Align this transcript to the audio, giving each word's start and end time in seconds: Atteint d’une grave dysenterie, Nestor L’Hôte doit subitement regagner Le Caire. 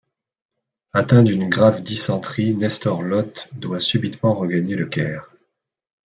Atteint 0.93 1.21
d’une 1.21 1.47
grave 1.47 1.83
dysenterie, 1.83 2.55
Nestor 2.55 3.03
L’Hôte 3.03 3.49
doit 3.53 3.79
subitement 3.79 4.33
regagner 4.33 4.75
Le 4.75 4.87
Caire. 4.87 5.29